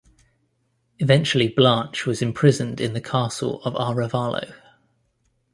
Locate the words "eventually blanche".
0.97-2.07